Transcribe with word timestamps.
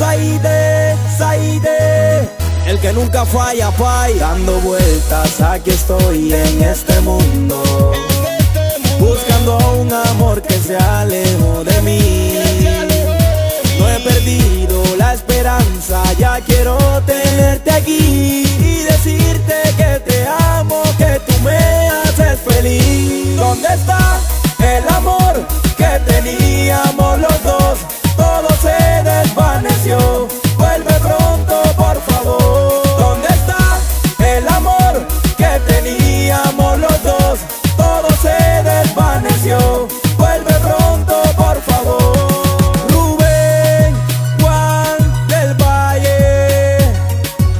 Saide, 0.00 0.96
Saide, 1.18 2.26
el 2.66 2.78
que 2.78 2.90
nunca 2.90 3.26
falla, 3.26 3.70
falla. 3.70 4.28
Dando 4.28 4.58
vueltas, 4.60 5.42
aquí 5.42 5.68
estoy 5.68 6.32
en 6.32 6.62
este 6.62 6.98
mundo. 7.02 7.92
Buscando 8.98 9.58
un 9.78 9.92
amor 9.92 10.40
que 10.40 10.54
se 10.54 10.74
alejo 10.74 11.64
de 11.64 11.82
mí. 11.82 12.32
No 13.78 13.90
he 13.90 14.00
perdido 14.00 14.82
la 14.96 15.12
esperanza, 15.12 16.02
ya 16.18 16.40
quiero 16.46 16.78
tenerte 17.04 17.70
aquí 17.70 18.46
y 18.58 18.82
decirte 18.84 19.54
que 19.76 20.00
te 20.06 20.26
amo, 20.26 20.82
que 20.96 21.20
tú 21.26 21.38
me 21.44 21.58
haces 21.58 22.40
feliz. 22.48 23.36
¿Dónde 23.36 23.68
está 23.68 24.18
el 24.60 24.88
amor 24.94 25.46
que 25.76 26.00
teníamos 26.10 27.18
los 27.18 27.42
dos? 27.42 27.59
Que 35.40 35.72
teníamos 35.72 36.78
los 36.78 37.02
dos? 37.02 37.38
Todo 37.76 38.08
se 38.24 38.38
desvaneció. 38.62 39.88
Vuelve 40.18 40.54
pronto, 40.68 41.14
por 41.36 41.56
favor. 41.62 42.12
Rubén, 42.88 43.94
Juan 44.40 44.98
del 45.28 45.54
Valle, 45.54 46.78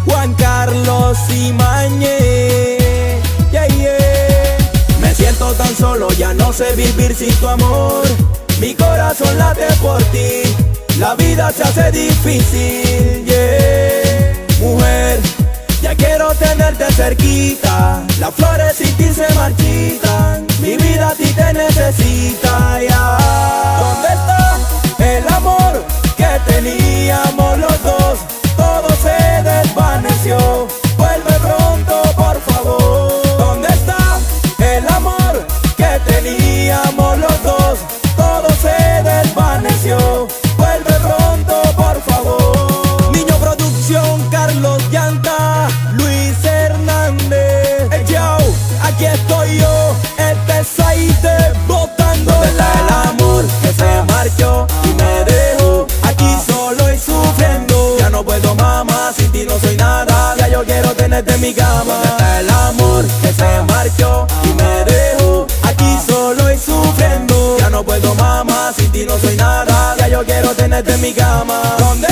Juan 0.06 0.34
Carlos 0.34 1.16
Imañez. 1.30 3.22
Yeah, 3.50 3.66
yeah. 3.68 4.56
Me 5.00 5.14
siento 5.14 5.52
tan 5.54 5.74
solo, 5.74 6.08
ya 6.12 6.34
no 6.34 6.52
sé 6.52 6.74
vivir 6.76 7.14
sin 7.14 7.34
tu 7.36 7.48
amor. 7.48 8.04
Mi 8.60 8.74
corazón 8.74 9.38
late 9.38 9.68
por 9.80 10.02
ti, 10.12 10.42
la 10.98 11.14
vida 11.14 11.50
se 11.50 11.62
hace 11.62 11.90
difícil. 11.92 13.24
Yeah. 13.24 13.69
Tenerte 16.38 16.90
cerquita. 16.92 18.02
Las 18.20 18.32
flores 18.34 18.76
sin 18.76 18.96
ti 18.96 19.12
se 19.12 19.26
marchitan. 19.34 20.46
Mi 20.60 20.76
vida 20.76 21.08
a 21.08 21.14
ti 21.14 21.24
te 21.24 21.52
necesita. 21.52 22.80
ya. 22.88 23.18
¿Dónde 23.80 24.08
está 24.08 24.58
el 24.98 25.28
amor 25.34 25.84
que 26.16 26.30
teníamos 26.46 27.58
los 27.58 27.82
dos? 27.82 28.18
Todo 28.56 28.88
se 29.02 29.42
desvaneció. 29.42 30.68
Vuelve 30.96 31.34
pronto, 31.40 32.02
por 32.16 32.40
favor. 32.42 33.12
¿Dónde 33.38 33.68
está 33.68 34.18
el 34.58 34.88
amor 34.88 35.46
que 35.76 36.00
teníamos 36.06 37.18
los 37.18 37.42
dos? 37.42 37.78
Todo 38.16 38.48
se 38.62 39.02
desvaneció. 39.02 40.28
Vuelve 40.56 40.94
pronto, 41.00 41.62
por 41.76 42.00
favor. 42.02 43.12
Niño 43.16 43.36
Producción, 43.38 44.30
Carlos 44.30 44.80
Llanta, 44.92 45.29
en 61.28 61.40
mi 61.40 61.52
cama. 61.52 61.94
¿Dónde 61.94 62.08
está 62.08 62.40
el 62.40 62.50
amor 62.50 63.04
que 63.20 63.32
se 63.32 63.62
marchó 63.68 64.26
y 64.44 64.48
me 64.54 64.84
dejó 64.84 65.46
aquí 65.62 65.98
solo 66.06 66.52
y 66.52 66.58
sufriendo. 66.58 67.58
Ya 67.58 67.70
no 67.70 67.84
puedo 67.84 68.14
mamá, 68.14 68.72
sin 68.76 68.90
ti 68.90 69.04
no 69.06 69.18
soy 69.18 69.36
nada. 69.36 69.96
Ya 69.98 70.08
yo 70.08 70.24
quiero 70.24 70.54
tenerte 70.54 70.94
en 70.94 71.00
mi 71.00 71.12
cama. 71.12 71.60
¿Dónde 71.78 72.09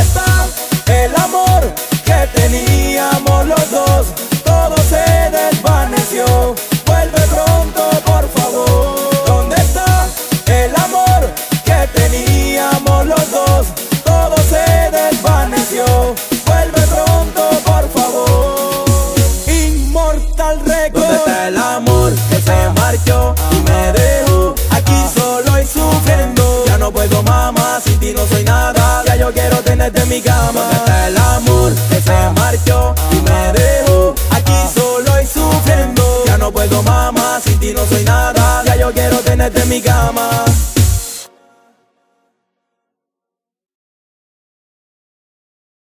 tenerte 29.79 30.03
en 30.03 30.09
mi 30.09 30.21
cama. 30.21 30.61
¿Dónde 30.61 30.77
está 30.77 31.09
el 31.09 31.17
amor 31.17 31.73
que 31.89 32.01
se 32.01 32.31
marchó 32.35 32.95
y 33.13 33.17
me 33.23 33.53
dejó 33.53 34.15
aquí 34.31 34.53
solo 34.75 35.23
y 35.23 35.27
sufriendo? 35.27 36.25
Ya 36.27 36.37
no 36.37 36.51
puedo 36.51 36.83
mamá, 36.83 37.41
sin 37.45 37.59
ti 37.61 37.73
no 37.73 37.87
soy 37.87 38.03
nada. 38.05 38.65
Ya 38.67 38.77
yo 38.77 38.93
quiero 38.93 39.19
tenerte 39.19 39.63
en 39.63 39.69
mi 39.69 39.81
cama. 39.81 40.29